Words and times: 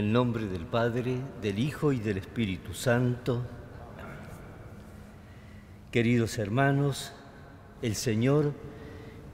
El 0.00 0.14
nombre 0.14 0.46
del 0.46 0.64
Padre, 0.64 1.18
del 1.42 1.58
Hijo 1.58 1.92
y 1.92 1.98
del 1.98 2.16
Espíritu 2.16 2.72
Santo. 2.72 3.42
Queridos 5.92 6.38
hermanos, 6.38 7.12
el 7.82 7.94
Señor 7.94 8.54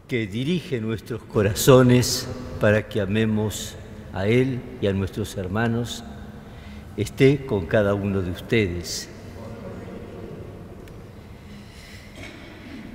que 0.08 0.26
dirige 0.26 0.80
nuestros 0.80 1.22
corazones 1.22 2.28
para 2.60 2.88
que 2.88 3.00
amemos 3.00 3.76
a 4.12 4.26
Él 4.26 4.60
y 4.80 4.88
a 4.88 4.92
nuestros 4.92 5.36
hermanos, 5.36 6.02
esté 6.96 7.46
con 7.46 7.66
cada 7.66 7.94
uno 7.94 8.20
de 8.20 8.32
ustedes. 8.32 9.08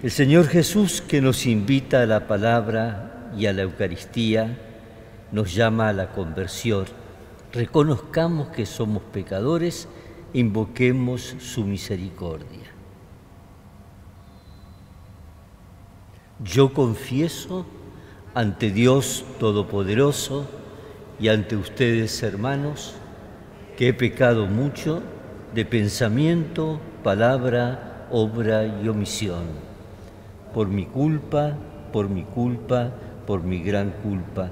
El 0.04 0.12
Señor 0.12 0.50
Jesús 0.50 1.00
que 1.00 1.22
nos 1.22 1.46
invita 1.46 2.02
a 2.02 2.06
la 2.06 2.28
palabra 2.28 3.32
y 3.38 3.46
a 3.46 3.54
la 3.54 3.62
Eucaristía, 3.62 4.58
nos 5.32 5.56
llama 5.56 5.88
a 5.88 5.94
la 5.94 6.12
conversión. 6.12 7.00
Reconozcamos 7.54 8.48
que 8.50 8.66
somos 8.66 9.04
pecadores, 9.04 9.90
invoquemos 10.32 11.36
su 11.40 11.66
misericordia. 11.66 12.72
Yo 16.42 16.74
confieso 16.74 17.66
ante 18.34 18.72
Dios 18.72 19.26
Todopoderoso 19.38 20.48
y 21.20 21.28
ante 21.28 21.58
ustedes, 21.58 22.24
hermanos, 22.24 22.96
que 23.76 23.90
he 23.90 23.94
pecado 23.94 24.48
mucho 24.48 25.04
de 25.54 25.66
pensamiento, 25.66 26.80
palabra, 27.04 28.08
obra 28.12 28.66
y 28.66 28.88
omisión. 28.88 29.44
Por 30.54 30.70
mi 30.70 30.86
culpa, 30.86 31.58
por 31.92 32.08
mi 32.08 32.24
culpa, 32.24 32.92
por 33.28 33.44
mi 33.44 33.62
gran 33.62 33.92
culpa. 34.02 34.52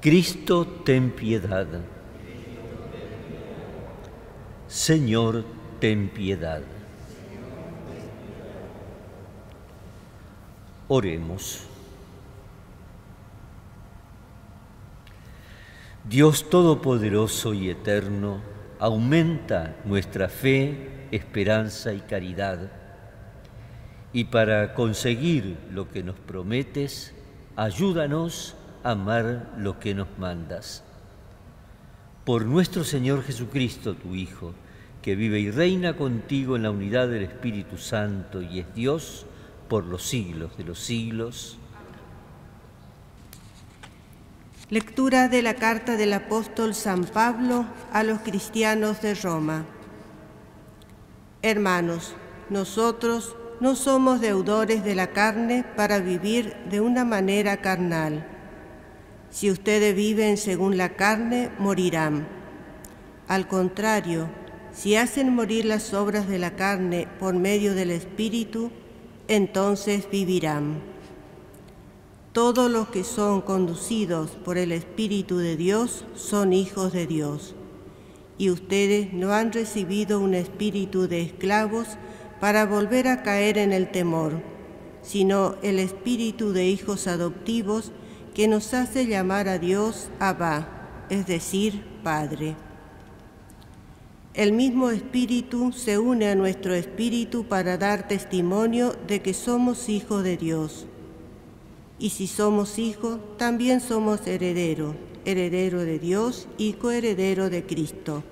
Cristo, 0.00 0.64
ten 0.84 1.10
piedad. 1.10 1.66
Señor, 4.68 5.44
ten 5.80 6.08
piedad. 6.08 6.62
Oremos. 10.86 11.64
Dios 16.08 16.48
Todopoderoso 16.48 17.52
y 17.52 17.68
Eterno, 17.68 18.40
aumenta 18.78 19.74
nuestra 19.84 20.28
fe, 20.28 21.08
esperanza 21.10 21.92
y 21.92 22.02
caridad. 22.02 22.70
Y 24.12 24.24
para 24.24 24.74
conseguir 24.74 25.58
lo 25.72 25.88
que 25.88 26.04
nos 26.04 26.16
prometes, 26.20 27.12
ayúdanos 27.56 28.54
amar 28.82 29.52
lo 29.56 29.78
que 29.78 29.94
nos 29.94 30.08
mandas. 30.18 30.84
Por 32.24 32.44
nuestro 32.44 32.84
Señor 32.84 33.22
Jesucristo, 33.22 33.94
tu 33.94 34.14
Hijo, 34.14 34.54
que 35.02 35.16
vive 35.16 35.40
y 35.40 35.50
reina 35.50 35.96
contigo 35.96 36.56
en 36.56 36.64
la 36.64 36.70
unidad 36.70 37.08
del 37.08 37.22
Espíritu 37.22 37.78
Santo 37.78 38.42
y 38.42 38.58
es 38.60 38.74
Dios, 38.74 39.26
por 39.68 39.84
los 39.84 40.02
siglos 40.02 40.56
de 40.56 40.64
los 40.64 40.78
siglos. 40.78 41.58
Lectura 44.70 45.28
de 45.28 45.40
la 45.40 45.54
carta 45.54 45.96
del 45.96 46.12
apóstol 46.12 46.74
San 46.74 47.04
Pablo 47.04 47.64
a 47.92 48.02
los 48.02 48.20
cristianos 48.20 49.00
de 49.00 49.14
Roma. 49.14 49.64
Hermanos, 51.40 52.14
nosotros 52.50 53.34
no 53.60 53.76
somos 53.76 54.20
deudores 54.20 54.84
de 54.84 54.94
la 54.94 55.08
carne 55.08 55.64
para 55.76 56.00
vivir 56.00 56.54
de 56.70 56.80
una 56.80 57.04
manera 57.04 57.62
carnal. 57.62 58.27
Si 59.30 59.50
ustedes 59.50 59.94
viven 59.94 60.36
según 60.36 60.76
la 60.76 60.96
carne, 60.96 61.50
morirán. 61.58 62.26
Al 63.28 63.46
contrario, 63.46 64.28
si 64.72 64.96
hacen 64.96 65.34
morir 65.34 65.64
las 65.64 65.92
obras 65.92 66.28
de 66.28 66.38
la 66.38 66.56
carne 66.56 67.06
por 67.18 67.34
medio 67.34 67.74
del 67.74 67.90
Espíritu, 67.90 68.70
entonces 69.28 70.08
vivirán. 70.10 70.80
Todos 72.32 72.70
los 72.70 72.88
que 72.88 73.04
son 73.04 73.42
conducidos 73.42 74.30
por 74.30 74.56
el 74.56 74.72
Espíritu 74.72 75.38
de 75.38 75.56
Dios 75.56 76.04
son 76.14 76.52
hijos 76.52 76.92
de 76.92 77.06
Dios. 77.06 77.54
Y 78.38 78.50
ustedes 78.50 79.12
no 79.12 79.32
han 79.32 79.52
recibido 79.52 80.20
un 80.20 80.34
espíritu 80.34 81.08
de 81.08 81.22
esclavos 81.22 81.88
para 82.40 82.64
volver 82.64 83.08
a 83.08 83.22
caer 83.22 83.58
en 83.58 83.72
el 83.72 83.90
temor, 83.90 84.40
sino 85.02 85.56
el 85.62 85.80
espíritu 85.80 86.52
de 86.52 86.68
hijos 86.68 87.08
adoptivos 87.08 87.90
que 88.38 88.46
nos 88.46 88.72
hace 88.72 89.08
llamar 89.08 89.48
a 89.48 89.58
Dios 89.58 90.10
Abba, 90.20 90.68
es 91.10 91.26
decir, 91.26 91.84
Padre. 92.04 92.54
El 94.32 94.52
mismo 94.52 94.90
Espíritu 94.90 95.72
se 95.72 95.98
une 95.98 96.28
a 96.28 96.36
nuestro 96.36 96.72
Espíritu 96.72 97.46
para 97.48 97.76
dar 97.78 98.06
testimonio 98.06 98.94
de 99.08 99.22
que 99.22 99.34
somos 99.34 99.88
hijos 99.88 100.22
de 100.22 100.36
Dios. 100.36 100.86
Y 101.98 102.10
si 102.10 102.28
somos 102.28 102.78
hijos, 102.78 103.18
también 103.38 103.80
somos 103.80 104.24
herederos, 104.24 104.94
heredero 105.24 105.80
de 105.80 105.98
Dios 105.98 106.46
y 106.58 106.74
coheredero 106.74 107.50
de 107.50 107.66
Cristo, 107.66 108.22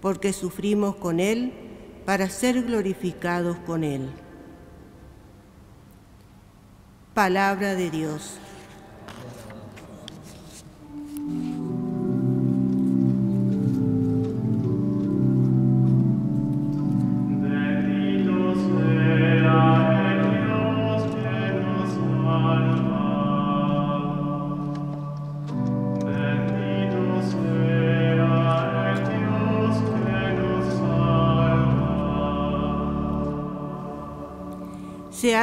porque 0.00 0.32
sufrimos 0.32 0.94
con 0.94 1.18
Él 1.18 1.52
para 2.06 2.30
ser 2.30 2.62
glorificados 2.62 3.56
con 3.66 3.82
Él. 3.82 4.08
Palabra 7.12 7.74
de 7.74 7.90
Dios. 7.90 8.38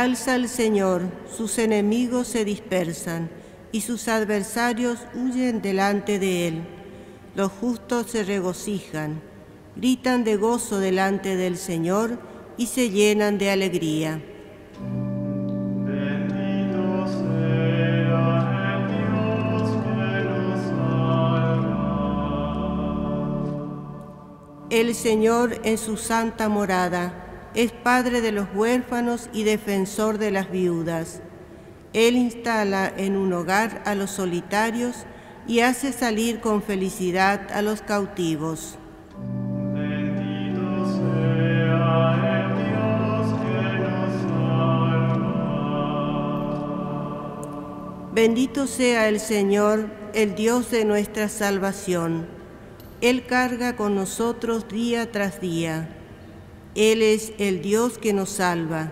Alza 0.09 0.35
el 0.35 0.49
Señor, 0.49 1.03
sus 1.37 1.59
enemigos 1.59 2.27
se 2.27 2.43
dispersan 2.43 3.29
y 3.71 3.81
sus 3.81 4.07
adversarios 4.07 4.97
huyen 5.13 5.61
delante 5.61 6.17
de 6.17 6.47
él. 6.47 6.63
Los 7.35 7.51
justos 7.51 8.07
se 8.07 8.23
regocijan, 8.23 9.21
gritan 9.75 10.23
de 10.23 10.35
gozo 10.35 10.79
delante 10.79 11.35
del 11.35 11.57
Señor 11.57 12.17
y 12.57 12.65
se 12.65 12.89
llenan 12.89 13.37
de 13.37 13.51
alegría. 13.51 14.19
El 24.71 24.95
Señor 24.95 25.61
en 25.63 25.77
su 25.77 25.97
santa 25.97 26.49
morada 26.49 27.28
es 27.55 27.71
padre 27.71 28.21
de 28.21 28.31
los 28.31 28.47
huérfanos 28.53 29.29
y 29.33 29.43
defensor 29.43 30.17
de 30.17 30.31
las 30.31 30.51
viudas. 30.51 31.21
Él 31.93 32.15
instala 32.15 32.93
en 32.95 33.17
un 33.17 33.33
hogar 33.33 33.81
a 33.85 33.95
los 33.95 34.11
solitarios 34.11 35.05
y 35.47 35.61
hace 35.61 35.91
salir 35.91 36.39
con 36.39 36.61
felicidad 36.61 37.51
a 37.51 37.63
los 37.63 37.81
cautivos. 37.81 38.77
Bendito 39.73 40.85
sea 40.85 42.37
el 42.39 42.55
Dios 42.55 43.39
que 43.41 43.79
nos 43.79 44.21
salva. 44.21 45.09
Bendito 48.13 48.67
sea 48.67 49.09
el 49.09 49.19
Señor, 49.19 49.89
el 50.13 50.35
Dios 50.35 50.69
de 50.69 50.85
nuestra 50.85 51.29
salvación. 51.29 52.27
Él 53.01 53.25
carga 53.25 53.75
con 53.75 53.95
nosotros 53.95 54.67
día 54.67 55.11
tras 55.11 55.41
día 55.41 55.95
él 56.75 57.01
es 57.01 57.33
el 57.39 57.61
Dios 57.61 57.97
que 57.97 58.13
nos 58.13 58.29
salva 58.29 58.91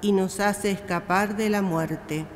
y 0.00 0.12
nos 0.12 0.40
hace 0.40 0.70
escapar 0.70 1.36
de 1.36 1.50
la 1.50 1.62
muerte. 1.62 2.26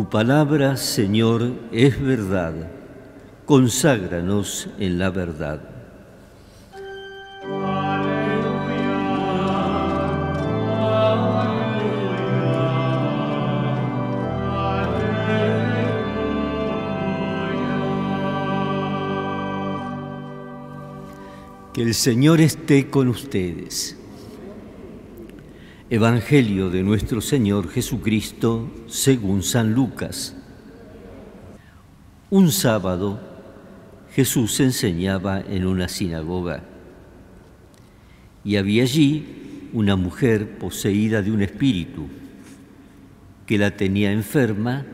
Tu 0.00 0.08
palabra, 0.08 0.78
Señor, 0.78 1.52
es 1.72 2.02
verdad. 2.02 2.54
Conságranos 3.44 4.66
en 4.78 4.98
la 4.98 5.10
verdad. 5.10 5.60
Que 21.74 21.82
el 21.82 21.92
Señor 21.92 22.40
esté 22.40 22.88
con 22.88 23.08
ustedes. 23.08 23.99
Evangelio 25.92 26.70
de 26.70 26.84
nuestro 26.84 27.20
Señor 27.20 27.68
Jesucristo 27.68 28.70
según 28.86 29.42
San 29.42 29.72
Lucas. 29.74 30.36
Un 32.30 32.52
sábado 32.52 33.18
Jesús 34.12 34.60
enseñaba 34.60 35.40
en 35.40 35.66
una 35.66 35.88
sinagoga. 35.88 36.62
Y 38.44 38.54
había 38.54 38.84
allí 38.84 39.70
una 39.72 39.96
mujer 39.96 40.58
poseída 40.58 41.22
de 41.22 41.32
un 41.32 41.42
espíritu 41.42 42.06
que 43.44 43.58
la 43.58 43.76
tenía 43.76 44.12
enferma 44.12 44.86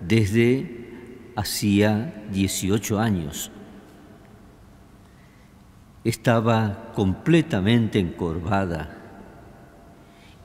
desde 0.00 0.88
hacía 1.36 2.24
18 2.32 2.98
años. 2.98 3.52
Estaba 6.02 6.90
completamente 6.96 8.00
encorvada 8.00 9.01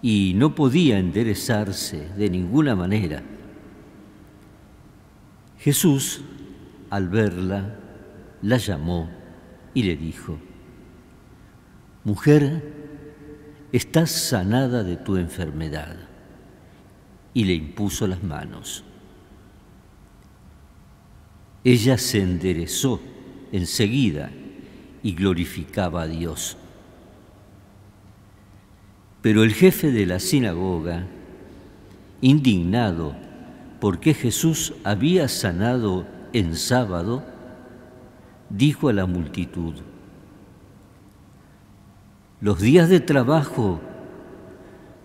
y 0.02 0.34
no 0.36 0.56
podía 0.56 1.00
enderezarse 1.00 2.10
de 2.16 2.30
ninguna 2.30 2.76
manera. 2.76 3.24
Jesús, 5.60 6.22
al 6.90 7.10
verla, 7.10 7.76
la 8.42 8.58
llamó 8.58 9.10
y 9.74 9.84
le 9.84 9.96
dijo, 9.96 10.38
Mujer, 12.04 12.64
estás 13.72 14.12
sanada 14.12 14.84
de 14.84 14.96
tu 14.96 15.18
enfermedad. 15.18 15.98
Y 17.34 17.44
le 17.44 17.54
impuso 17.54 18.08
las 18.08 18.24
manos. 18.24 18.84
Ella 21.64 21.98
se 21.98 22.22
enderezó 22.22 23.02
enseguida 23.52 24.32
y 25.04 25.14
glorificaba 25.14 26.04
a 26.04 26.08
Dios. 26.08 26.58
Pero 29.28 29.44
el 29.44 29.54
jefe 29.54 29.92
de 29.92 30.06
la 30.06 30.22
sinagoga, 30.22 31.06
indignado 32.22 33.14
porque 33.82 34.14
Jesús 34.14 34.74
había 34.86 35.28
sanado 35.28 36.08
en 36.32 36.56
sábado, 36.56 37.26
dijo 38.50 38.88
a 38.88 38.94
la 38.94 39.06
multitud, 39.06 39.74
los 42.40 42.62
días 42.62 42.88
de 42.88 43.02
trabajo 43.02 43.82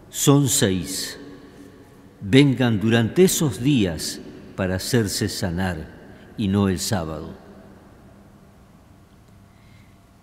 son 0.09 0.49
seis, 0.49 1.19
vengan 2.21 2.79
durante 2.79 3.25
esos 3.25 3.61
días 3.61 4.21
para 4.55 4.76
hacerse 4.76 5.29
sanar 5.29 5.88
y 6.37 6.47
no 6.47 6.69
el 6.69 6.79
sábado. 6.79 7.35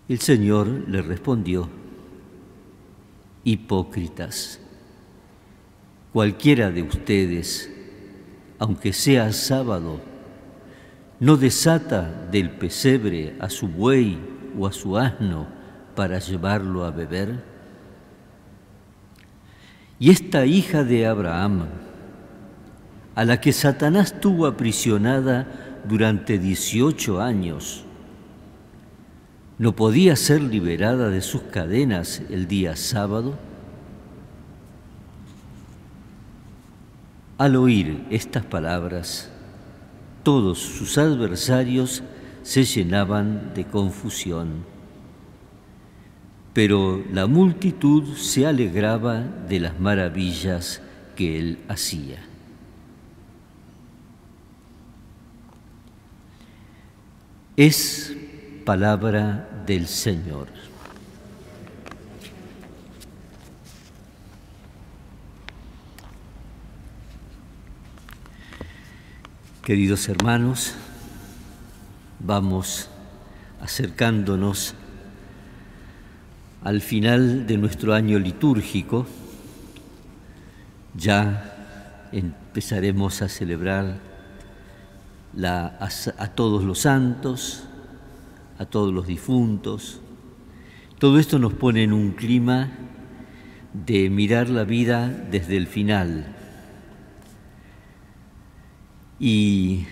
El 0.07 0.19
Señor 0.19 0.67
le 0.87 1.01
respondió, 1.01 1.69
Hipócritas, 3.43 4.59
cualquiera 6.11 6.71
de 6.71 6.83
ustedes, 6.83 7.71
aunque 8.59 8.91
sea 8.93 9.31
sábado, 9.31 10.01
no 11.19 11.37
desata 11.37 12.27
del 12.31 12.51
pesebre 12.51 13.35
a 13.39 13.49
su 13.49 13.67
buey 13.67 14.17
o 14.57 14.67
a 14.67 14.71
su 14.71 14.97
asno 14.97 15.47
para 15.95 16.19
llevarlo 16.19 16.85
a 16.85 16.91
beber? 16.91 17.43
Y 19.99 20.11
esta 20.11 20.45
hija 20.45 20.83
de 20.83 21.05
Abraham, 21.05 21.67
a 23.15 23.25
la 23.25 23.41
que 23.41 23.51
Satanás 23.51 24.19
tuvo 24.21 24.47
aprisionada 24.47 25.81
durante 25.87 26.39
18 26.39 27.21
años, 27.21 27.85
no 29.59 29.75
podía 29.75 30.15
ser 30.15 30.41
liberada 30.41 31.09
de 31.09 31.21
sus 31.21 31.41
cadenas 31.43 32.21
el 32.29 32.47
día 32.47 32.77
sábado? 32.77 33.37
Al 37.37 37.57
oír 37.57 38.05
estas 38.09 38.45
palabras, 38.45 39.29
todos 40.23 40.59
sus 40.59 40.97
adversarios 40.97 42.03
se 42.41 42.63
llenaban 42.63 43.53
de 43.53 43.65
confusión, 43.65 44.63
pero 46.53 47.03
la 47.11 47.27
multitud 47.27 48.15
se 48.15 48.47
alegraba 48.47 49.19
de 49.21 49.59
las 49.59 49.77
maravillas 49.77 50.81
que 51.17 51.37
él 51.37 51.59
hacía. 51.67 52.23
Es 57.57 58.15
palabra 58.69 59.49
del 59.65 59.87
Señor. 59.87 60.47
Queridos 69.63 70.07
hermanos, 70.07 70.75
vamos 72.19 72.91
acercándonos 73.59 74.75
al 76.63 76.81
final 76.81 77.47
de 77.47 77.57
nuestro 77.57 77.95
año 77.95 78.19
litúrgico. 78.19 79.07
Ya 80.93 82.07
empezaremos 82.11 83.23
a 83.23 83.29
celebrar 83.29 83.97
la, 85.35 85.75
a, 85.79 85.89
a 86.23 86.27
todos 86.27 86.63
los 86.63 86.77
santos, 86.77 87.63
a 88.59 88.65
todos 88.65 88.93
los 88.93 89.07
difuntos. 89.07 90.01
Todo 90.99 91.17
esto 91.17 91.39
nos 91.39 91.53
pone 91.53 91.83
en 91.83 91.93
un 91.93 92.11
clima 92.11 92.69
de 93.73 94.09
mirar 94.09 94.49
la 94.49 94.65
vida 94.65 95.07
desde 95.07 95.55
el 95.57 95.65
final. 95.65 96.35
Y 99.17 99.85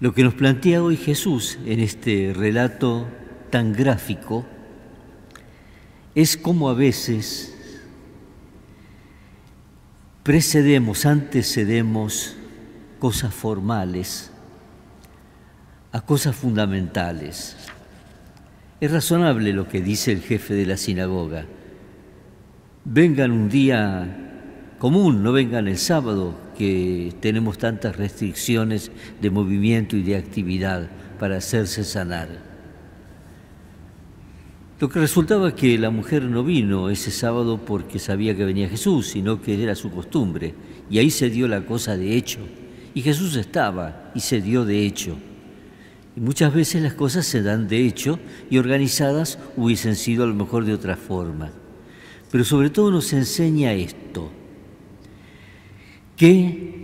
lo 0.00 0.14
que 0.14 0.24
nos 0.24 0.34
plantea 0.34 0.82
hoy 0.82 0.96
Jesús 0.96 1.58
en 1.66 1.80
este 1.80 2.32
relato 2.34 3.06
tan 3.50 3.74
gráfico 3.74 4.46
es 6.14 6.38
cómo 6.38 6.70
a 6.70 6.74
veces 6.74 7.54
precedemos, 10.22 11.04
antecedemos 11.04 12.34
cosas 12.98 13.34
formales 13.34 14.31
a 15.92 16.00
cosas 16.00 16.34
fundamentales. 16.34 17.56
Es 18.80 18.90
razonable 18.90 19.52
lo 19.52 19.68
que 19.68 19.82
dice 19.82 20.10
el 20.10 20.22
jefe 20.22 20.54
de 20.54 20.66
la 20.66 20.76
sinagoga. 20.76 21.44
Vengan 22.84 23.30
un 23.30 23.48
día 23.48 24.74
común, 24.78 25.22
no 25.22 25.32
vengan 25.32 25.68
el 25.68 25.78
sábado, 25.78 26.34
que 26.56 27.12
tenemos 27.20 27.58
tantas 27.58 27.96
restricciones 27.96 28.90
de 29.20 29.30
movimiento 29.30 29.96
y 29.96 30.02
de 30.02 30.16
actividad 30.16 30.88
para 31.18 31.36
hacerse 31.36 31.84
sanar. 31.84 32.28
Lo 34.80 34.88
que 34.88 34.98
resultaba 34.98 35.54
que 35.54 35.78
la 35.78 35.90
mujer 35.90 36.24
no 36.24 36.42
vino 36.42 36.90
ese 36.90 37.12
sábado 37.12 37.60
porque 37.64 38.00
sabía 38.00 38.34
que 38.34 38.44
venía 38.44 38.68
Jesús, 38.68 39.08
sino 39.08 39.40
que 39.40 39.62
era 39.62 39.76
su 39.76 39.92
costumbre. 39.92 40.54
Y 40.90 40.98
ahí 40.98 41.10
se 41.10 41.30
dio 41.30 41.46
la 41.46 41.64
cosa 41.64 41.96
de 41.96 42.16
hecho. 42.16 42.40
Y 42.92 43.02
Jesús 43.02 43.36
estaba 43.36 44.10
y 44.14 44.20
se 44.20 44.40
dio 44.40 44.64
de 44.64 44.84
hecho. 44.84 45.16
Muchas 46.16 46.52
veces 46.52 46.82
las 46.82 46.92
cosas 46.92 47.24
se 47.24 47.42
dan 47.42 47.68
de 47.68 47.86
hecho 47.86 48.18
y 48.50 48.58
organizadas 48.58 49.38
hubiesen 49.56 49.96
sido 49.96 50.24
a 50.24 50.26
lo 50.26 50.34
mejor 50.34 50.66
de 50.66 50.74
otra 50.74 50.96
forma. 50.96 51.52
Pero 52.30 52.44
sobre 52.44 52.70
todo 52.70 52.90
nos 52.90 53.12
enseña 53.12 53.72
esto, 53.72 54.30
que 56.16 56.82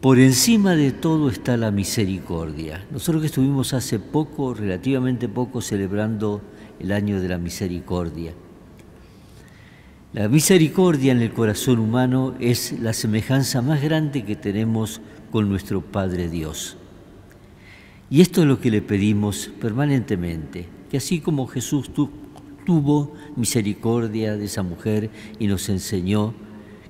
por 0.00 0.18
encima 0.18 0.76
de 0.76 0.92
todo 0.92 1.30
está 1.30 1.56
la 1.56 1.70
misericordia. 1.70 2.86
Nosotros 2.90 3.22
que 3.22 3.26
estuvimos 3.26 3.72
hace 3.72 3.98
poco, 3.98 4.54
relativamente 4.54 5.28
poco, 5.28 5.62
celebrando 5.62 6.42
el 6.78 6.92
año 6.92 7.20
de 7.20 7.28
la 7.28 7.38
misericordia. 7.38 8.34
La 10.12 10.28
misericordia 10.28 11.12
en 11.12 11.20
el 11.20 11.32
corazón 11.32 11.78
humano 11.78 12.34
es 12.40 12.78
la 12.78 12.92
semejanza 12.92 13.62
más 13.62 13.82
grande 13.82 14.24
que 14.24 14.36
tenemos 14.36 15.00
con 15.30 15.48
nuestro 15.48 15.80
Padre 15.80 16.28
Dios. 16.28 16.76
Y 18.08 18.20
esto 18.20 18.42
es 18.42 18.46
lo 18.46 18.60
que 18.60 18.70
le 18.70 18.82
pedimos 18.82 19.50
permanentemente, 19.60 20.68
que 20.90 20.98
así 20.98 21.20
como 21.20 21.46
Jesús 21.46 21.90
tuvo 22.64 23.12
misericordia 23.34 24.36
de 24.36 24.44
esa 24.44 24.62
mujer 24.62 25.10
y 25.38 25.48
nos 25.48 25.68
enseñó 25.68 26.34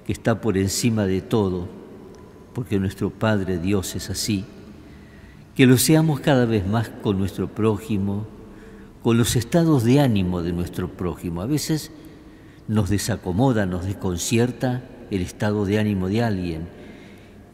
que 0.06 0.12
está 0.12 0.40
por 0.40 0.58
encima 0.58 1.06
de 1.06 1.22
todo, 1.22 1.68
porque 2.52 2.78
nuestro 2.78 3.10
Padre 3.10 3.58
Dios 3.58 3.96
es 3.96 4.10
así, 4.10 4.44
que 5.54 5.66
lo 5.66 5.78
seamos 5.78 6.20
cada 6.20 6.44
vez 6.44 6.66
más 6.66 6.90
con 7.02 7.18
nuestro 7.18 7.48
prójimo, 7.48 8.26
con 9.02 9.16
los 9.16 9.36
estados 9.36 9.84
de 9.84 10.00
ánimo 10.00 10.42
de 10.42 10.52
nuestro 10.52 10.88
prójimo. 10.88 11.40
A 11.40 11.46
veces 11.46 11.92
nos 12.68 12.90
desacomoda, 12.90 13.64
nos 13.64 13.86
desconcierta 13.86 14.82
el 15.10 15.22
estado 15.22 15.64
de 15.64 15.78
ánimo 15.78 16.08
de 16.08 16.22
alguien. 16.22 16.68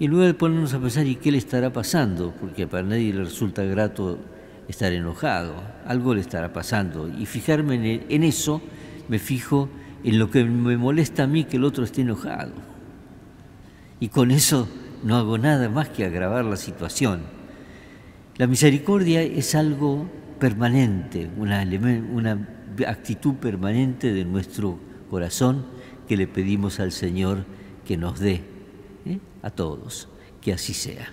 Y 0.02 0.08
luego 0.08 0.24
de 0.24 0.34
ponernos 0.34 0.74
a 0.74 0.80
pensar, 0.80 1.06
¿y 1.06 1.14
qué 1.14 1.30
le 1.30 1.38
estará 1.38 1.72
pasando? 1.72 2.34
Porque 2.40 2.66
para 2.66 2.82
nadie 2.82 3.14
le 3.14 3.22
resulta 3.22 3.62
grato 3.62 4.18
estar 4.66 4.92
enojado, 4.92 5.54
algo 5.86 6.12
le 6.12 6.22
estará 6.22 6.52
pasando. 6.52 7.08
Y 7.08 7.24
fijarme 7.24 8.02
en, 8.08 8.24
eso, 8.24 8.60
me 9.06 9.20
fijo 9.20 9.68
en 10.02 10.18
lo 10.18 10.28
que 10.28 10.42
me 10.42 10.76
molesta 10.76 11.22
a 11.22 11.26
mí 11.28 11.44
que 11.44 11.56
el 11.56 11.62
otro 11.62 11.84
esté 11.84 12.00
enojado. 12.00 12.50
Y 14.00 14.08
con 14.08 14.32
eso 14.32 14.68
no 15.04 15.14
hago 15.14 15.38
nada 15.38 15.68
más 15.68 15.90
que 15.90 16.04
agravar 16.04 16.46
la 16.46 16.56
situación. 16.56 17.20
La 18.38 18.48
misericordia 18.48 19.22
es 19.22 19.54
algo 19.54 20.08
permanente, 20.40 21.30
una, 21.36 22.48
actitud 22.88 23.34
permanente 23.34 24.12
de 24.12 24.24
nuestro 24.24 24.80
corazón 25.08 25.64
que 26.08 26.16
le 26.16 26.26
pedimos 26.26 26.80
al 26.80 26.90
Señor 26.90 27.44
que 27.84 27.96
nos 27.96 28.18
dé. 28.18 28.51
A 29.42 29.50
todos. 29.50 30.08
Que 30.40 30.52
así 30.52 30.74
sea. 30.74 31.12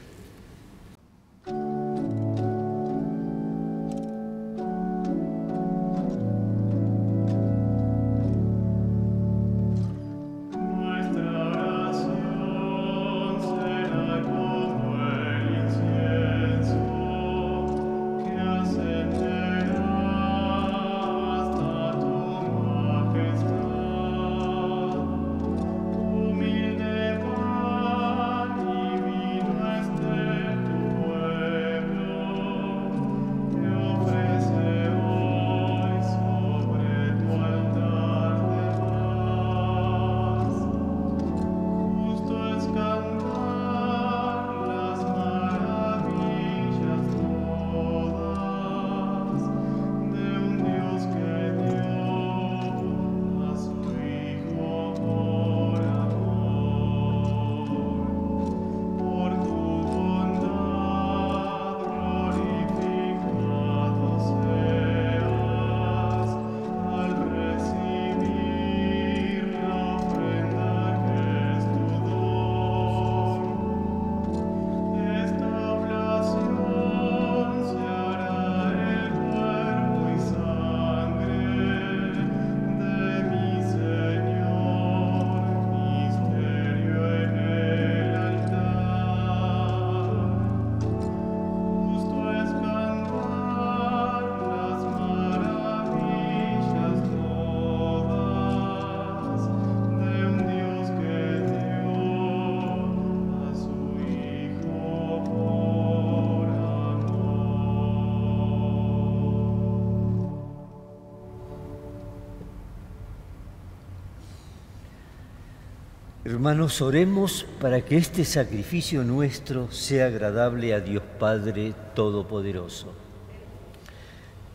Hermanos, 116.30 116.84
oremos 116.84 117.48
para 117.60 117.82
que 117.82 117.98
este 117.98 118.24
sacrificio 118.24 119.04
nuestro 119.04 119.72
sea 119.72 120.06
agradable 120.06 120.76
a 120.76 120.80
Dios 120.80 121.02
Padre 121.18 121.74
Todopoderoso. 121.96 122.94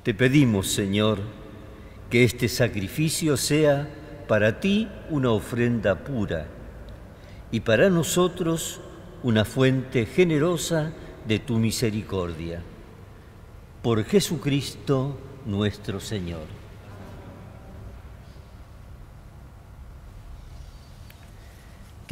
Te 0.04 0.14
pedimos, 0.14 0.69
Señor, 0.69 1.19
que 2.11 2.23
este 2.23 2.49
sacrificio 2.49 3.37
sea 3.37 3.88
para 4.28 4.61
ti 4.61 4.88
una 5.11 5.33
ofrenda 5.33 6.04
pura 6.04 6.47
y 7.50 7.59
para 7.59 7.90
nosotros 7.90 8.81
una 9.25 9.45
fuente 9.45 10.07
generosa 10.07 10.93
de 11.26 11.40
tu 11.40 11.59
misericordia. 11.59 12.62
Por 13.83 14.04
Jesucristo 14.04 15.19
nuestro 15.45 15.99
Señor. 15.99 16.63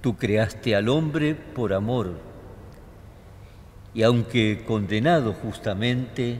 Tú 0.00 0.16
creaste 0.16 0.74
al 0.74 0.88
hombre 0.88 1.34
por 1.34 1.74
amor 1.74 2.14
y 3.92 4.02
aunque 4.02 4.64
condenado 4.66 5.34
justamente, 5.34 6.38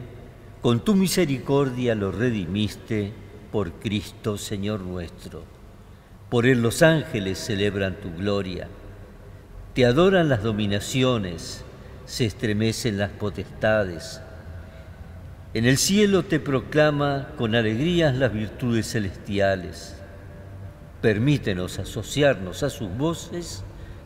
con 0.61 0.79
tu 0.83 0.95
misericordia 0.95 1.93
lo 1.95 2.11
redimiste 2.11 3.11
por 3.51 3.73
Cristo 3.73 4.37
Señor 4.37 4.81
nuestro. 4.81 5.43
Por 6.29 6.45
él 6.45 6.61
los 6.61 6.81
ángeles 6.81 7.37
celebran 7.37 7.95
tu 7.95 8.11
gloria, 8.15 8.67
te 9.75 9.85
adoran 9.85 10.29
las 10.29 10.43
dominaciones, 10.43 11.63
se 12.05 12.25
estremecen 12.25 12.97
las 12.97 13.11
potestades. 13.11 14.21
En 15.53 15.65
el 15.65 15.77
cielo 15.77 16.23
te 16.23 16.39
proclama 16.39 17.27
con 17.37 17.53
alegrías 17.53 18.15
las 18.15 18.33
virtudes 18.33 18.89
celestiales 18.89 20.00
Permítenos 21.01 21.79
asociarnos 21.79 22.61
a 22.61 22.69
sus 22.69 22.95
voces 22.95 23.63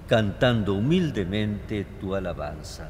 cantando 0.07 0.75
humildemente 0.75 1.85
tu 1.99 2.15
alabanza. 2.15 2.89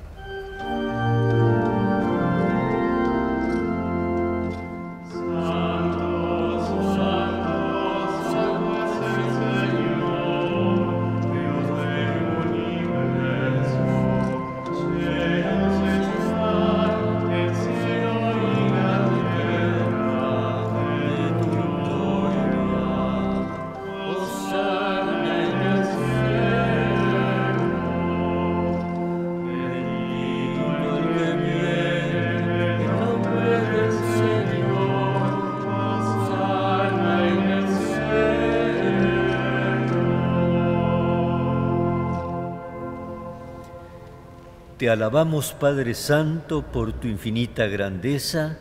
Te 44.85 44.91
alabamos, 44.91 45.53
Padre 45.53 45.95
Santo, 45.95 46.61
por 46.61 46.93
tu 46.93 47.07
infinita 47.07 47.65
grandeza 47.65 48.59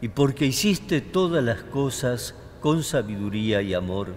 y 0.00 0.08
porque 0.08 0.44
hiciste 0.44 1.00
todas 1.00 1.44
las 1.44 1.62
cosas 1.62 2.34
con 2.60 2.82
sabiduría 2.82 3.62
y 3.62 3.72
amor. 3.72 4.08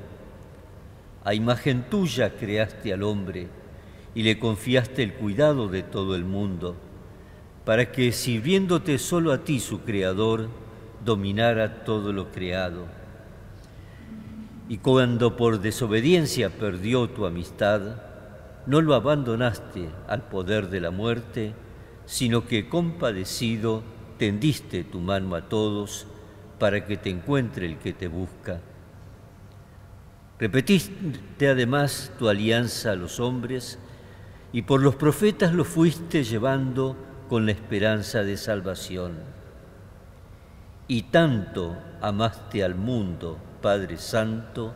A 1.24 1.36
imagen 1.36 1.88
tuya 1.88 2.36
creaste 2.36 2.92
al 2.94 3.04
hombre 3.04 3.48
y 4.16 4.24
le 4.24 4.40
confiaste 4.40 5.04
el 5.04 5.14
cuidado 5.14 5.68
de 5.68 5.84
todo 5.84 6.16
el 6.16 6.26
mundo, 6.26 6.78
para 7.64 7.92
que, 7.92 8.12
sirviéndote 8.12 8.98
solo 8.98 9.32
a 9.32 9.44
ti, 9.44 9.60
su 9.60 9.82
Creador, 9.82 10.50
dominara 11.06 11.84
todo 11.84 12.12
lo 12.12 12.32
creado. 12.32 12.88
Y 14.68 14.78
cuando 14.80 15.38
por 15.38 15.62
desobediencia 15.62 16.50
perdió 16.50 17.08
tu 17.08 17.28
amistad, 17.28 18.15
no 18.68 18.82
lo 18.82 18.96
abandonaste 18.96 19.90
al 20.08 20.24
poder 20.24 20.70
de 20.70 20.82
la 20.82 20.92
muerte, 20.92 21.54
sino 22.06 22.46
que 22.46 22.68
compadecido 22.70 23.84
tendiste 24.18 24.84
tu 24.84 25.00
mano 25.00 25.36
a 25.36 25.50
todos 25.50 26.08
para 26.60 26.86
que 26.86 26.98
te 26.98 27.10
encuentre 27.10 27.66
el 27.66 27.78
que 27.78 27.94
te 27.94 28.08
busca. 28.08 28.62
Repetiste 30.40 31.50
además 31.50 32.12
tu 32.20 32.28
alianza 32.28 32.92
a 32.92 32.96
los 32.96 33.20
hombres 33.20 33.80
y 34.52 34.64
por 34.64 34.82
los 34.82 34.96
profetas 34.96 35.54
lo 35.54 35.64
fuiste 35.64 36.24
llevando 36.24 36.96
con 37.30 37.46
la 37.46 37.52
esperanza 37.52 38.24
de 38.24 38.38
salvación. 38.38 39.14
Y 40.88 41.04
tanto 41.04 41.78
amaste 42.02 42.64
al 42.64 42.76
mundo, 42.76 43.38
Padre 43.62 43.98
Santo, 43.98 44.76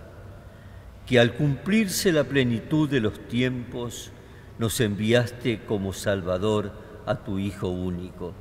que 1.09 1.19
al 1.19 1.33
cumplirse 1.33 2.11
la 2.11 2.23
plenitud 2.23 2.87
de 2.87 2.99
los 2.99 3.27
tiempos, 3.27 4.11
nos 4.59 4.79
enviaste 4.79 5.61
como 5.65 5.91
Salvador 5.91 6.71
a 7.07 7.15
tu 7.15 7.39
Hijo 7.39 7.67
único. 7.67 8.35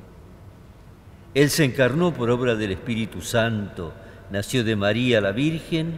Él 1.33 1.49
se 1.49 1.63
encarnó 1.63 2.13
por 2.13 2.29
obra 2.29 2.53
del 2.53 2.73
Espíritu 2.73 3.21
Santo, 3.21 3.91
nació 4.29 4.63
de 4.63 4.75
María 4.75 5.19
la 5.19 5.31
Virgen 5.31 5.97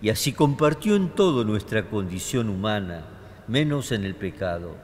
y 0.00 0.08
así 0.08 0.32
compartió 0.32 0.96
en 0.96 1.10
todo 1.10 1.44
nuestra 1.44 1.90
condición 1.90 2.48
humana, 2.48 3.04
menos 3.46 3.92
en 3.92 4.04
el 4.04 4.14
pecado. 4.14 4.76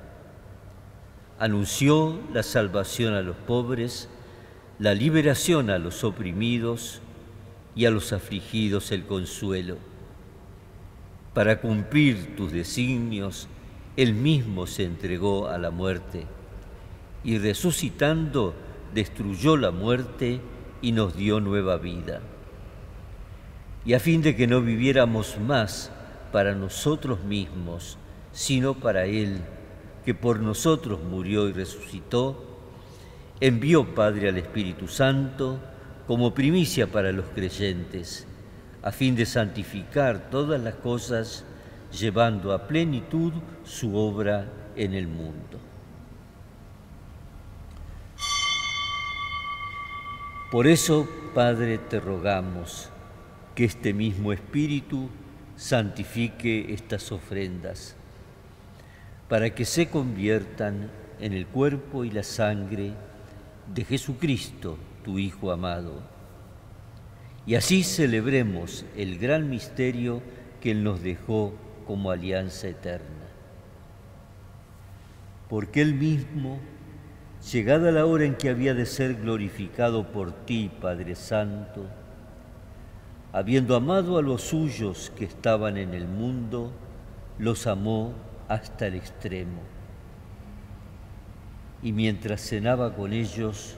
Anunció 1.38 2.20
la 2.34 2.42
salvación 2.42 3.14
a 3.14 3.22
los 3.22 3.36
pobres, 3.36 4.10
la 4.78 4.92
liberación 4.92 5.70
a 5.70 5.78
los 5.78 6.04
oprimidos 6.04 7.00
y 7.74 7.86
a 7.86 7.90
los 7.90 8.12
afligidos 8.12 8.92
el 8.92 9.06
consuelo 9.06 9.78
para 11.36 11.60
cumplir 11.60 12.34
tus 12.34 12.50
designios, 12.50 13.46
Él 13.94 14.14
mismo 14.14 14.66
se 14.66 14.84
entregó 14.84 15.48
a 15.48 15.58
la 15.58 15.70
muerte 15.70 16.24
y 17.24 17.36
resucitando 17.36 18.54
destruyó 18.94 19.58
la 19.58 19.70
muerte 19.70 20.40
y 20.80 20.92
nos 20.92 21.14
dio 21.14 21.40
nueva 21.40 21.76
vida. 21.76 22.22
Y 23.84 23.92
a 23.92 24.00
fin 24.00 24.22
de 24.22 24.34
que 24.34 24.46
no 24.46 24.62
viviéramos 24.62 25.36
más 25.38 25.90
para 26.32 26.54
nosotros 26.54 27.22
mismos, 27.22 27.98
sino 28.32 28.72
para 28.72 29.04
Él, 29.04 29.42
que 30.06 30.14
por 30.14 30.40
nosotros 30.40 31.00
murió 31.02 31.50
y 31.50 31.52
resucitó, 31.52 32.46
envió 33.40 33.94
Padre 33.94 34.30
al 34.30 34.38
Espíritu 34.38 34.88
Santo 34.88 35.60
como 36.06 36.32
primicia 36.32 36.86
para 36.86 37.12
los 37.12 37.26
creyentes 37.26 38.26
a 38.86 38.92
fin 38.92 39.16
de 39.16 39.26
santificar 39.26 40.30
todas 40.30 40.60
las 40.60 40.76
cosas, 40.76 41.44
llevando 41.90 42.52
a 42.52 42.68
plenitud 42.68 43.32
su 43.64 43.96
obra 43.96 44.46
en 44.76 44.94
el 44.94 45.08
mundo. 45.08 45.58
Por 50.52 50.68
eso, 50.68 51.08
Padre, 51.34 51.78
te 51.78 51.98
rogamos 51.98 52.88
que 53.56 53.64
este 53.64 53.92
mismo 53.92 54.32
Espíritu 54.32 55.10
santifique 55.56 56.72
estas 56.72 57.10
ofrendas, 57.10 57.96
para 59.28 59.52
que 59.52 59.64
se 59.64 59.88
conviertan 59.88 60.92
en 61.18 61.32
el 61.32 61.48
cuerpo 61.48 62.04
y 62.04 62.12
la 62.12 62.22
sangre 62.22 62.92
de 63.74 63.84
Jesucristo, 63.84 64.78
tu 65.02 65.18
Hijo 65.18 65.50
amado 65.50 66.15
y 67.46 67.54
así 67.54 67.84
celebremos 67.84 68.84
el 68.96 69.18
gran 69.18 69.48
misterio 69.48 70.20
que 70.60 70.72
Él 70.72 70.82
nos 70.82 71.02
dejó 71.02 71.54
como 71.86 72.10
alianza 72.10 72.66
eterna. 72.66 73.06
Porque 75.48 75.80
Él 75.80 75.94
mismo, 75.94 76.58
llegada 77.52 77.92
la 77.92 78.04
hora 78.04 78.24
en 78.24 78.34
que 78.34 78.50
había 78.50 78.74
de 78.74 78.84
ser 78.84 79.14
glorificado 79.14 80.10
por 80.10 80.32
ti, 80.32 80.72
Padre 80.80 81.14
Santo, 81.14 81.86
habiendo 83.32 83.76
amado 83.76 84.18
a 84.18 84.22
los 84.22 84.42
suyos 84.42 85.12
que 85.16 85.24
estaban 85.24 85.76
en 85.76 85.94
el 85.94 86.08
mundo, 86.08 86.72
los 87.38 87.68
amó 87.68 88.12
hasta 88.48 88.88
el 88.88 88.94
extremo. 88.94 89.60
Y 91.80 91.92
mientras 91.92 92.40
cenaba 92.40 92.94
con 92.94 93.12
ellos, 93.12 93.76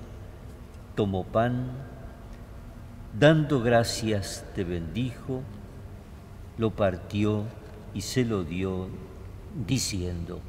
tomó 0.95 1.25
pan, 1.25 1.71
Dando 3.13 3.63
gracias 3.63 4.45
te 4.55 4.65
bendijo, 4.65 5.43
lo 6.59 6.71
partió 6.71 7.45
y 7.95 8.03
se 8.03 8.25
lo 8.25 8.45
dio, 8.45 8.89
diciendo, 9.67 10.41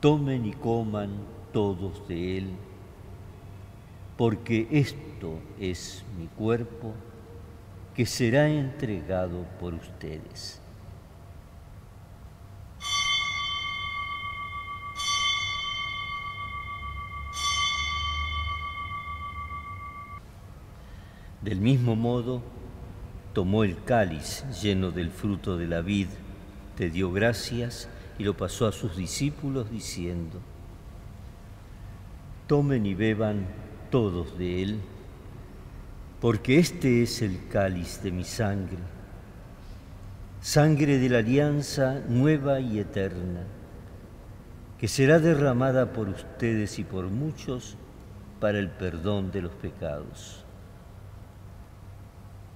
tomen 0.00 0.46
y 0.46 0.52
coman 0.52 1.10
todos 1.52 2.08
de 2.08 2.38
él, 2.38 2.50
porque 4.16 4.66
esto 4.70 5.38
es 5.60 6.02
mi 6.18 6.26
cuerpo 6.26 6.94
que 7.94 8.06
será 8.06 8.48
entregado 8.48 9.44
por 9.60 9.74
ustedes. 9.74 10.60
Del 21.48 21.62
mismo 21.62 21.96
modo, 21.96 22.42
tomó 23.32 23.64
el 23.64 23.82
cáliz 23.82 24.44
lleno 24.60 24.90
del 24.90 25.08
fruto 25.10 25.56
de 25.56 25.66
la 25.66 25.80
vid, 25.80 26.08
te 26.76 26.90
dio 26.90 27.10
gracias 27.10 27.88
y 28.18 28.24
lo 28.24 28.36
pasó 28.36 28.66
a 28.66 28.72
sus 28.72 28.98
discípulos 28.98 29.70
diciendo, 29.70 30.40
tomen 32.48 32.84
y 32.84 32.92
beban 32.92 33.46
todos 33.90 34.38
de 34.38 34.62
él, 34.62 34.80
porque 36.20 36.58
este 36.58 37.02
es 37.02 37.22
el 37.22 37.48
cáliz 37.48 38.02
de 38.02 38.12
mi 38.12 38.24
sangre, 38.24 38.76
sangre 40.42 40.98
de 40.98 41.08
la 41.08 41.20
alianza 41.20 42.02
nueva 42.10 42.60
y 42.60 42.78
eterna, 42.78 43.44
que 44.76 44.86
será 44.86 45.18
derramada 45.18 45.94
por 45.94 46.10
ustedes 46.10 46.78
y 46.78 46.84
por 46.84 47.06
muchos 47.06 47.78
para 48.38 48.58
el 48.58 48.68
perdón 48.68 49.30
de 49.30 49.40
los 49.40 49.52
pecados. 49.52 50.44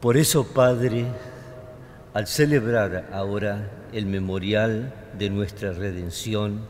Por 0.00 0.16
eso, 0.16 0.46
Padre, 0.46 1.06
al 2.14 2.28
celebrar 2.28 3.08
ahora 3.12 3.68
el 3.92 4.06
memorial 4.06 4.94
de 5.18 5.28
nuestra 5.28 5.72
redención, 5.72 6.60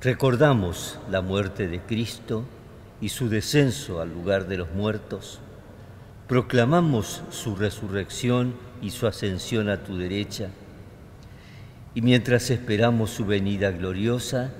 recordamos 0.00 0.98
la 1.08 1.20
muerte 1.20 1.68
de 1.68 1.78
Cristo 1.78 2.44
y 3.00 3.10
su 3.10 3.28
descenso 3.28 4.00
al 4.00 4.12
lugar 4.12 4.48
de 4.48 4.56
los 4.56 4.72
muertos, 4.72 5.38
proclamamos 6.26 7.22
su 7.30 7.54
resurrección 7.54 8.56
y 8.82 8.90
su 8.90 9.06
ascensión 9.06 9.68
a 9.68 9.84
tu 9.84 9.96
derecha, 9.96 10.48
y 11.94 12.02
mientras 12.02 12.50
esperamos 12.50 13.10
su 13.10 13.24
venida 13.24 13.70
gloriosa, 13.70 14.50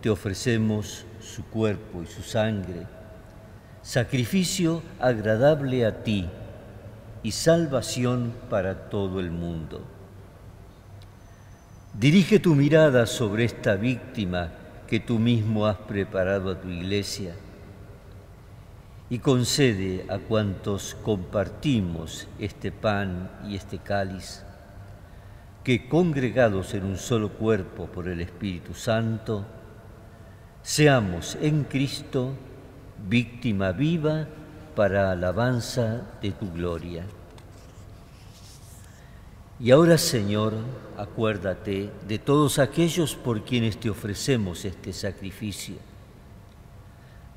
te 0.00 0.10
ofrecemos 0.10 1.04
su 1.20 1.44
cuerpo 1.44 2.02
y 2.02 2.06
su 2.08 2.22
sangre, 2.22 2.88
sacrificio 3.80 4.82
agradable 4.98 5.86
a 5.86 6.02
ti, 6.02 6.28
y 7.22 7.32
salvación 7.32 8.34
para 8.48 8.88
todo 8.88 9.20
el 9.20 9.30
mundo. 9.30 9.82
Dirige 11.92 12.38
tu 12.38 12.54
mirada 12.54 13.06
sobre 13.06 13.44
esta 13.44 13.74
víctima 13.76 14.52
que 14.86 15.00
tú 15.00 15.18
mismo 15.18 15.66
has 15.66 15.76
preparado 15.76 16.50
a 16.50 16.60
tu 16.60 16.68
iglesia 16.68 17.34
y 19.10 19.18
concede 19.18 20.06
a 20.08 20.18
cuantos 20.18 20.96
compartimos 21.02 22.28
este 22.38 22.70
pan 22.70 23.30
y 23.46 23.56
este 23.56 23.78
cáliz, 23.78 24.44
que 25.64 25.88
congregados 25.88 26.74
en 26.74 26.84
un 26.84 26.96
solo 26.96 27.30
cuerpo 27.30 27.86
por 27.86 28.08
el 28.08 28.20
Espíritu 28.20 28.72
Santo, 28.72 29.44
seamos 30.62 31.36
en 31.42 31.64
Cristo 31.64 32.34
víctima 33.08 33.72
viva 33.72 34.28
para 34.80 35.10
alabanza 35.10 36.00
de 36.22 36.30
tu 36.30 36.50
gloria. 36.50 37.04
Y 39.58 39.72
ahora, 39.72 39.98
Señor, 39.98 40.54
acuérdate 40.96 41.90
de 42.08 42.18
todos 42.18 42.58
aquellos 42.58 43.14
por 43.14 43.44
quienes 43.44 43.78
te 43.78 43.90
ofrecemos 43.90 44.64
este 44.64 44.94
sacrificio, 44.94 45.74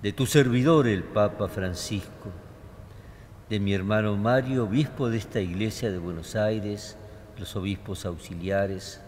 de 0.02 0.14
tu 0.14 0.26
servidor 0.26 0.88
el 0.88 1.04
Papa 1.04 1.50
Francisco, 1.50 2.32
de 3.50 3.60
mi 3.60 3.74
hermano 3.74 4.16
Mario, 4.16 4.64
obispo 4.64 5.10
de 5.10 5.18
esta 5.18 5.42
iglesia 5.42 5.92
de 5.92 5.98
Buenos 5.98 6.38
Aires, 6.38 6.96
los 7.38 7.58
obispos 7.58 8.06
auxiliares, 8.06 9.02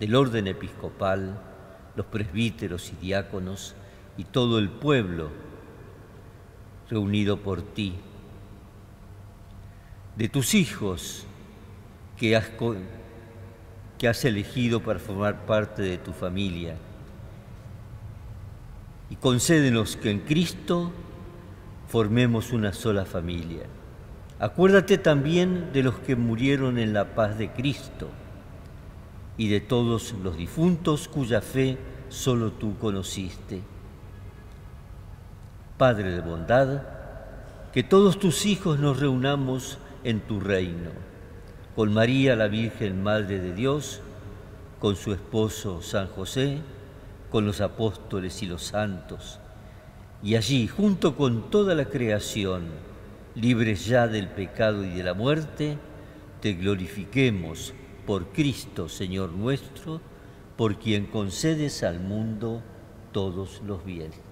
del 0.00 0.16
orden 0.16 0.48
episcopal, 0.48 1.40
los 1.94 2.06
presbíteros 2.06 2.90
y 2.92 2.96
diáconos 2.96 3.76
y 4.16 4.24
todo 4.24 4.58
el 4.58 4.70
pueblo 4.70 5.49
reunido 6.90 7.38
por 7.38 7.62
ti, 7.62 7.94
de 10.16 10.28
tus 10.28 10.54
hijos 10.54 11.24
que 12.18 12.36
has, 12.36 12.50
que 13.96 14.08
has 14.08 14.24
elegido 14.24 14.82
para 14.82 14.98
formar 14.98 15.46
parte 15.46 15.82
de 15.82 15.98
tu 15.98 16.12
familia. 16.12 16.76
Y 19.08 19.16
concédenos 19.16 19.96
que 19.96 20.10
en 20.10 20.20
Cristo 20.20 20.92
formemos 21.88 22.52
una 22.52 22.72
sola 22.72 23.04
familia. 23.04 23.62
Acuérdate 24.38 24.98
también 24.98 25.72
de 25.72 25.82
los 25.82 25.98
que 25.98 26.16
murieron 26.16 26.78
en 26.78 26.92
la 26.92 27.14
paz 27.14 27.36
de 27.36 27.50
Cristo 27.50 28.08
y 29.36 29.48
de 29.48 29.60
todos 29.60 30.14
los 30.22 30.36
difuntos 30.36 31.08
cuya 31.08 31.40
fe 31.40 31.78
solo 32.08 32.52
tú 32.52 32.76
conociste. 32.78 33.62
Padre 35.80 36.10
de 36.10 36.20
bondad, 36.20 36.82
que 37.72 37.82
todos 37.82 38.18
tus 38.18 38.44
hijos 38.44 38.78
nos 38.78 39.00
reunamos 39.00 39.78
en 40.04 40.20
tu 40.20 40.38
reino, 40.38 40.90
con 41.74 41.94
María 41.94 42.36
la 42.36 42.48
Virgen 42.48 43.02
Madre 43.02 43.38
de 43.38 43.54
Dios, 43.54 44.02
con 44.78 44.94
su 44.94 45.14
esposo 45.14 45.80
San 45.80 46.08
José, 46.08 46.58
con 47.30 47.46
los 47.46 47.62
apóstoles 47.62 48.42
y 48.42 48.46
los 48.46 48.62
santos, 48.62 49.40
y 50.22 50.36
allí, 50.36 50.68
junto 50.68 51.16
con 51.16 51.48
toda 51.48 51.74
la 51.74 51.86
creación, 51.86 52.64
libres 53.34 53.86
ya 53.86 54.06
del 54.06 54.28
pecado 54.28 54.84
y 54.84 54.90
de 54.90 55.02
la 55.02 55.14
muerte, 55.14 55.78
te 56.42 56.52
glorifiquemos 56.52 57.72
por 58.06 58.34
Cristo, 58.34 58.90
Señor 58.90 59.32
nuestro, 59.32 60.02
por 60.58 60.78
quien 60.78 61.06
concedes 61.06 61.82
al 61.82 62.00
mundo 62.00 62.60
todos 63.12 63.62
los 63.66 63.82
bienes. 63.82 64.29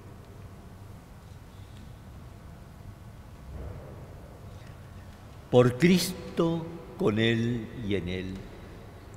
Por 5.51 5.79
Cristo, 5.79 6.67
con 6.99 7.19
Él 7.19 7.67
y 7.87 7.95
en 7.95 8.09
Él, 8.09 8.35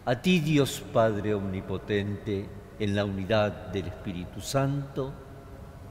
a 0.05 0.21
ti 0.21 0.39
Dios 0.39 0.81
Padre 0.93 1.33
Omnipotente, 1.33 2.47
en 2.79 2.95
la 2.95 3.05
unidad 3.05 3.67
del 3.67 3.87
Espíritu 3.87 4.39
Santo, 4.39 5.11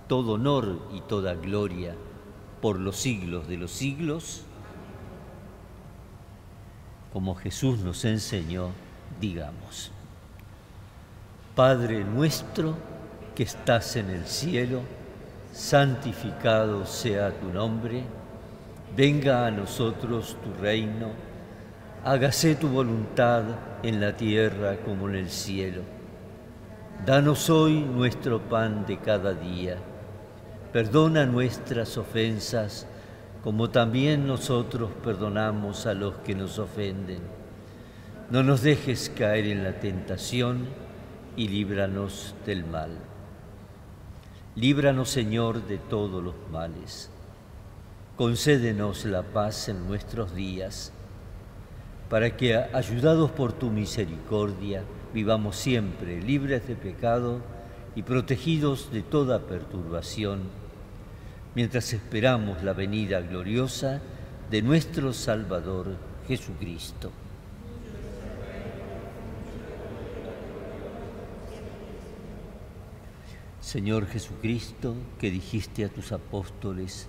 todo 0.08 0.32
honor 0.32 0.88
y 0.92 1.02
toda 1.02 1.34
gloria 1.34 1.94
por 2.60 2.80
los 2.80 2.96
siglos 2.96 3.46
de 3.48 3.58
los 3.58 3.70
siglos. 3.70 4.42
Como 7.12 7.34
Jesús 7.34 7.80
nos 7.80 8.04
enseñó, 8.04 8.70
digamos, 9.20 9.92
Padre 11.54 12.02
nuestro 12.02 12.74
que 13.34 13.42
estás 13.42 13.94
en 13.96 14.08
el 14.10 14.26
cielo, 14.26 14.80
santificado 15.52 16.86
sea 16.86 17.38
tu 17.38 17.52
nombre 17.52 18.04
Venga 18.96 19.46
a 19.46 19.52
nosotros 19.52 20.36
tu 20.42 20.60
reino, 20.60 21.12
hágase 22.04 22.56
tu 22.56 22.68
voluntad 22.68 23.44
en 23.84 24.00
la 24.00 24.16
tierra 24.16 24.78
como 24.84 25.08
en 25.08 25.14
el 25.14 25.30
cielo. 25.30 25.82
Danos 27.06 27.48
hoy 27.50 27.82
nuestro 27.82 28.40
pan 28.40 28.84
de 28.86 28.98
cada 28.98 29.32
día. 29.32 29.76
Perdona 30.72 31.24
nuestras 31.24 31.96
ofensas 31.98 32.88
como 33.44 33.70
también 33.70 34.26
nosotros 34.26 34.90
perdonamos 35.04 35.86
a 35.86 35.94
los 35.94 36.16
que 36.18 36.34
nos 36.34 36.58
ofenden. 36.58 37.20
No 38.28 38.42
nos 38.42 38.62
dejes 38.62 39.08
caer 39.16 39.46
en 39.46 39.62
la 39.62 39.78
tentación 39.78 40.66
y 41.36 41.46
líbranos 41.46 42.34
del 42.44 42.64
mal. 42.64 42.90
Líbranos, 44.56 45.10
Señor, 45.10 45.64
de 45.68 45.78
todos 45.78 46.22
los 46.22 46.34
males 46.50 47.08
concédenos 48.20 49.06
la 49.06 49.22
paz 49.22 49.70
en 49.70 49.86
nuestros 49.86 50.34
días, 50.34 50.92
para 52.10 52.36
que, 52.36 52.54
ayudados 52.54 53.30
por 53.30 53.54
tu 53.54 53.70
misericordia, 53.70 54.82
vivamos 55.14 55.56
siempre 55.56 56.20
libres 56.20 56.68
de 56.68 56.76
pecado 56.76 57.40
y 57.94 58.02
protegidos 58.02 58.92
de 58.92 59.00
toda 59.00 59.46
perturbación, 59.46 60.42
mientras 61.54 61.94
esperamos 61.94 62.62
la 62.62 62.74
venida 62.74 63.22
gloriosa 63.22 64.02
de 64.50 64.60
nuestro 64.60 65.14
Salvador 65.14 65.96
Jesucristo. 66.28 67.10
Señor 73.62 74.06
Jesucristo, 74.08 74.94
que 75.18 75.30
dijiste 75.30 75.86
a 75.86 75.88
tus 75.88 76.12
apóstoles, 76.12 77.08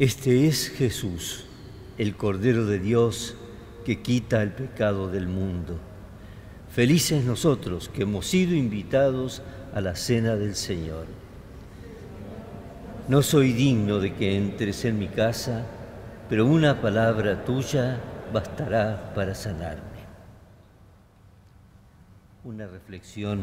Este 0.00 0.46
es 0.46 0.70
Jesús, 0.70 1.44
el 1.98 2.16
Cordero 2.16 2.64
de 2.64 2.78
Dios 2.78 3.36
que 3.84 4.00
quita 4.00 4.42
el 4.42 4.50
pecado 4.50 5.10
del 5.10 5.28
mundo. 5.28 5.78
Felices 6.72 7.22
nosotros 7.22 7.90
que 7.90 8.04
hemos 8.04 8.26
sido 8.26 8.54
invitados 8.54 9.42
a 9.74 9.82
la 9.82 9.96
cena 9.96 10.36
del 10.36 10.54
Señor. 10.54 11.04
No 13.08 13.20
soy 13.20 13.52
digno 13.52 13.98
de 13.98 14.14
que 14.14 14.38
entres 14.38 14.86
en 14.86 14.98
mi 14.98 15.08
casa, 15.08 15.66
pero 16.30 16.46
una 16.46 16.80
palabra 16.80 17.44
tuya 17.44 18.00
bastará 18.32 19.12
para 19.14 19.34
sanarme. 19.34 20.00
una 22.42 22.66
reflexión 22.66 23.40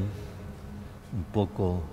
un 1.14 1.24
poco 1.32 1.84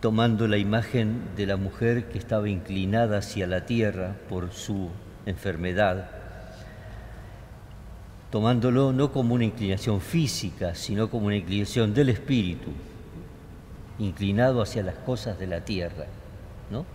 tomando 0.00 0.48
la 0.48 0.56
imagen 0.56 1.28
de 1.36 1.46
la 1.46 1.56
mujer 1.56 2.08
que 2.08 2.18
estaba 2.18 2.48
inclinada 2.48 3.18
hacia 3.18 3.46
la 3.46 3.66
tierra 3.66 4.16
por 4.28 4.52
su 4.52 4.88
enfermedad, 5.26 6.10
tomándolo 8.30 8.92
no 8.92 9.12
como 9.12 9.34
una 9.34 9.44
inclinación 9.44 10.00
física, 10.00 10.74
sino 10.74 11.10
como 11.10 11.26
una 11.26 11.36
inclinación 11.36 11.92
del 11.92 12.08
espíritu, 12.08 12.70
inclinado 13.98 14.62
hacia 14.62 14.82
las 14.82 14.96
cosas 14.96 15.38
de 15.38 15.46
la 15.46 15.64
tierra. 15.64 16.06
¿no? 16.70 16.86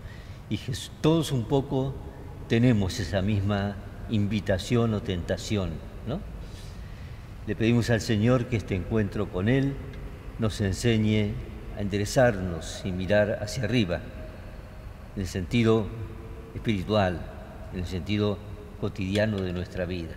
Y 0.49 0.59
todos 1.01 1.31
un 1.31 1.45
poco 1.45 1.93
tenemos 2.47 2.99
esa 2.99 3.21
misma 3.21 3.75
invitación 4.09 4.95
o 4.95 5.01
tentación. 5.01 5.71
¿no? 6.07 6.19
Le 7.45 7.55
pedimos 7.55 7.91
al 7.91 8.01
Señor 8.01 8.47
que 8.47 8.55
este 8.55 8.73
encuentro 8.73 9.29
con 9.29 9.47
Él 9.47 9.75
nos 10.39 10.59
enseñe 10.61 11.33
a 11.75 11.81
enderezarnos 11.81 12.81
y 12.85 12.91
mirar 12.91 13.39
hacia 13.41 13.63
arriba, 13.63 13.99
en 15.15 15.21
el 15.21 15.27
sentido 15.27 15.87
espiritual, 16.53 17.19
en 17.73 17.79
el 17.79 17.85
sentido 17.85 18.37
cotidiano 18.79 19.41
de 19.41 19.53
nuestra 19.53 19.85
vida. 19.85 20.15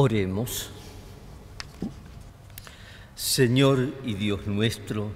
Oremos. 0.00 0.70
Señor 3.16 3.94
y 4.04 4.14
Dios 4.14 4.46
nuestro, 4.46 5.10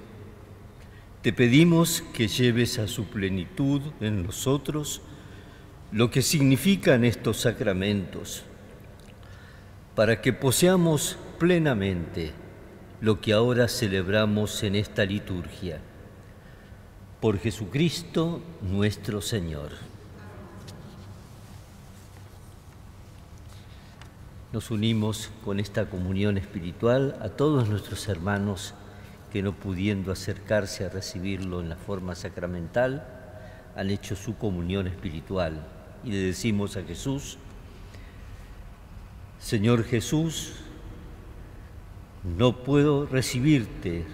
te 1.23 1.33
pedimos 1.33 2.03
que 2.13 2.27
lleves 2.27 2.81
a 2.81 2.89
su 2.89 3.05
plenitud 3.05 3.81
en 4.01 4.25
nosotros 4.25 5.01
lo 5.93 6.11
que 6.11 6.21
significan 6.21 7.05
estos 7.05 7.37
sacramentos, 7.37 8.43
para 9.95 10.21
que 10.21 10.33
poseamos 10.33 11.17
plenamente 11.39 12.33
lo 13.01 13.21
que 13.21 13.35
ahora 13.35 13.69
celebramos 13.69 14.65
en 14.65 14.75
esta 14.75 15.05
liturgia. 15.05 15.79
Por 17.21 17.39
Jesucristo 17.39 18.43
nuestro 18.63 19.23
Señor. 19.23 19.92
Nos 24.53 24.71
unimos 24.71 25.31
con 25.45 25.61
esta 25.61 25.87
comunión 25.87 26.37
espiritual 26.37 27.17
a 27.23 27.31
todos 27.31 27.71
nuestros 27.71 28.07
hermanos 28.09 28.75
que 29.33 29.43
no 29.43 29.53
pudiendo 29.53 30.13
acercarse 30.13 30.85
a 30.85 30.91
recibirlo 30.91 31.61
en 31.61 31.71
la 31.71 31.77
forma 31.77 32.15
sacramental, 32.15 33.07
han 33.75 33.89
hecho 33.89 34.15
su 34.15 34.37
comunión 34.37 34.87
espiritual. 34.87 35.67
Y 36.05 36.11
le 36.11 36.19
decimos 36.19 36.77
a 36.77 36.83
Jesús, 36.83 37.39
Señor 39.39 39.85
Jesús, 39.85 40.57
no 42.37 42.63
puedo 42.63 43.07
recibirte 43.07 44.05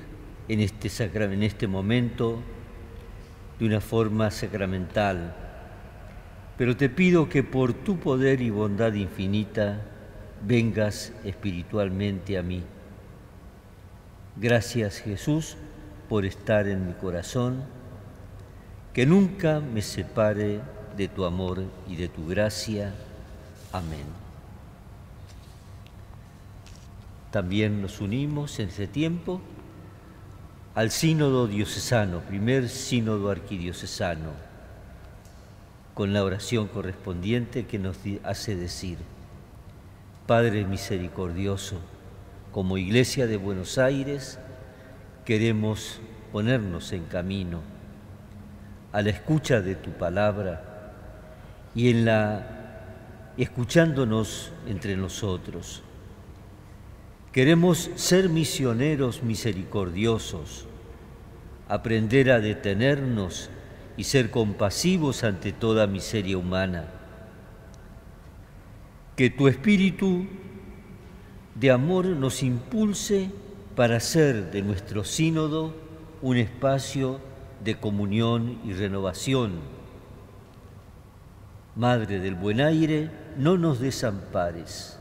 en 0.47 0.61
este, 0.61 0.87
este 0.87 1.67
momento 1.67 2.41
de 3.59 3.67
una 3.67 3.81
forma 3.81 4.31
sacramental, 4.31 5.35
pero 6.57 6.77
te 6.77 6.89
pido 6.89 7.29
que 7.29 7.43
por 7.43 7.73
tu 7.73 7.99
poder 7.99 8.41
y 8.41 8.51
bondad 8.51 8.93
infinita 8.93 9.98
vengas 10.43 11.13
espiritualmente 11.25 12.39
a 12.39 12.43
mí. 12.43 12.63
Gracias 14.37 14.99
Jesús 14.99 15.57
por 16.09 16.25
estar 16.25 16.69
en 16.69 16.87
mi 16.87 16.93
corazón, 16.93 17.63
que 18.93 19.05
nunca 19.05 19.61
me 19.61 19.83
separe 19.83 20.61
de 20.97 21.09
tu 21.09 21.25
amor 21.25 21.65
y 21.89 21.97
de 21.97 22.09
tu 22.09 22.27
gracia. 22.27 22.95
Amén. 23.73 24.07
También 27.31 27.83
nos 27.83 28.01
unimos 28.01 28.59
en 28.59 28.69
ese 28.69 28.87
tiempo 28.87 29.41
al 30.75 30.91
sínodo 30.91 31.47
diocesano, 31.47 32.21
primer 32.21 32.69
sínodo 32.69 33.31
arquidiocesano, 33.31 34.31
con 35.93 36.13
la 36.13 36.25
oración 36.25 36.69
correspondiente 36.69 37.67
que 37.67 37.79
nos 37.79 37.99
hace 38.23 38.57
decir, 38.57 38.99
Padre 40.29 40.67
misericordioso, 40.67 41.77
como 42.53 42.77
Iglesia 42.77 43.27
de 43.27 43.39
Buenos 43.39 43.79
Aires, 43.79 44.39
queremos 45.25 46.03
ponernos 46.33 46.93
en 46.93 47.07
camino 47.07 47.63
a 48.93 49.01
la 49.01 49.09
escucha 49.09 49.63
de 49.63 49.75
tu 49.75 49.93
palabra 49.93 50.93
y 51.75 51.89
en 51.89 52.05
la 52.05 52.47
escuchándonos 53.39 54.53
entre 54.67 54.99
nosotros. 54.99 55.83
Queremos 57.33 57.91
ser 57.95 58.29
misioneros 58.29 59.23
misericordiosos, 59.23 60.67
aprender 61.71 62.31
a 62.33 62.39
detenernos 62.39 63.49
y 63.97 64.05
ser 64.05 64.31
compasivos 64.31 65.25
ante 65.25 65.53
toda 65.53 65.87
miseria 65.87 66.37
humana. 66.37 66.98
Que 69.19 69.31
tu 69.31 69.49
espíritu 69.49 70.27
de 71.57 71.73
amor 71.73 72.07
nos 72.07 72.45
impulse 72.45 73.33
para 73.75 73.97
hacer 73.97 74.53
de 74.53 74.63
nuestro 74.63 75.03
sínodo 75.03 75.75
un 76.23 76.37
espacio 76.37 77.19
de 77.65 77.75
comunión 77.75 78.61
y 78.65 78.75
renovación. 78.75 79.55
Madre 81.75 82.21
del 82.21 82.37
buen 82.37 82.61
aire, 82.61 83.11
no 83.37 83.59
nos 83.59 83.81
desampares. 83.81 85.01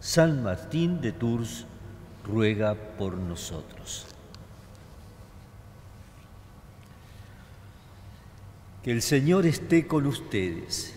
San 0.00 0.42
Martín 0.42 1.00
de 1.00 1.12
Tours 1.12 1.64
ruega 2.26 2.74
por 2.74 3.16
nosotros. 3.16 4.04
Que 8.82 8.92
el 8.92 9.00
Señor 9.00 9.46
esté 9.46 9.86
con 9.86 10.04
ustedes 10.04 10.95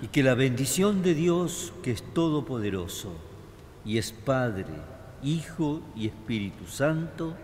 y 0.00 0.08
que 0.08 0.22
la 0.22 0.34
bendición 0.34 1.02
de 1.02 1.14
Dios, 1.14 1.72
que 1.82 1.90
es 1.90 2.02
todopoderoso 2.14 3.12
y 3.84 3.98
es 3.98 4.12
Padre, 4.12 4.66
Hijo 5.22 5.82
y 5.96 6.06
Espíritu 6.06 6.66
Santo, 6.66 7.34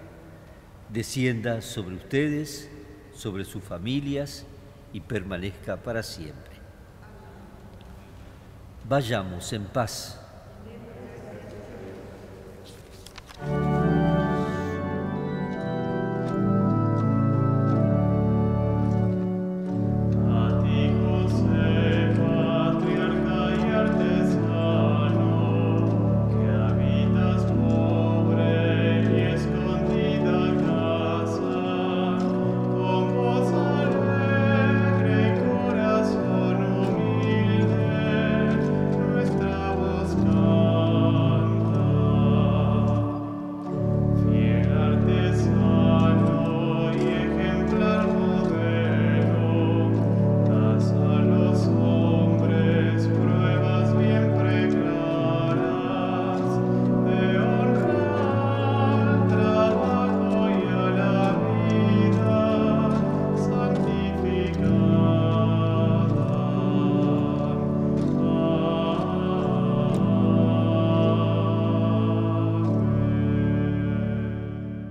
descienda 0.93 1.61
sobre 1.61 1.97
ustedes, 1.97 2.71
sobre 3.15 3.45
sus 3.45 3.63
familias 3.63 4.47
y 4.93 5.01
permanezca 5.01 5.77
para 5.77 6.03
siempre. 6.03 6.55
Vayamos 8.89 9.53
en 9.53 9.65
paz. 9.65 10.24